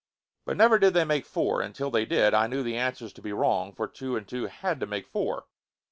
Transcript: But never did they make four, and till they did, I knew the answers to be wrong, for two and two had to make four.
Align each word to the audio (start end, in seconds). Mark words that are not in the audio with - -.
But 0.45 0.57
never 0.57 0.79
did 0.79 0.95
they 0.95 1.05
make 1.05 1.27
four, 1.27 1.61
and 1.61 1.75
till 1.75 1.91
they 1.91 2.05
did, 2.07 2.33
I 2.33 2.47
knew 2.47 2.63
the 2.63 2.75
answers 2.75 3.13
to 3.13 3.21
be 3.21 3.31
wrong, 3.33 3.71
for 3.71 3.87
two 3.87 4.17
and 4.17 4.27
two 4.27 4.47
had 4.47 4.79
to 4.79 4.87
make 4.87 5.05
four. 5.05 5.45